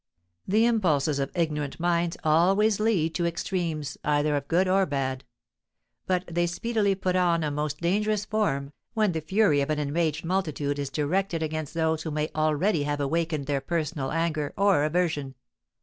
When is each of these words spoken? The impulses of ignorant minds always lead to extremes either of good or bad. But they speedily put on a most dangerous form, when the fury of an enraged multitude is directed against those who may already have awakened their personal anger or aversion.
The 0.47 0.65
impulses 0.65 1.19
of 1.19 1.29
ignorant 1.35 1.79
minds 1.79 2.17
always 2.23 2.79
lead 2.79 3.13
to 3.13 3.27
extremes 3.27 3.99
either 4.03 4.35
of 4.35 4.47
good 4.47 4.67
or 4.67 4.87
bad. 4.87 5.25
But 6.07 6.25
they 6.25 6.47
speedily 6.47 6.95
put 6.95 7.15
on 7.15 7.43
a 7.43 7.51
most 7.51 7.81
dangerous 7.81 8.25
form, 8.25 8.73
when 8.95 9.11
the 9.11 9.21
fury 9.21 9.61
of 9.61 9.69
an 9.69 9.77
enraged 9.77 10.25
multitude 10.25 10.79
is 10.79 10.89
directed 10.89 11.43
against 11.43 11.75
those 11.75 12.01
who 12.01 12.09
may 12.09 12.31
already 12.33 12.81
have 12.81 12.99
awakened 12.99 13.45
their 13.45 13.61
personal 13.61 14.11
anger 14.11 14.53
or 14.57 14.85
aversion. 14.85 15.35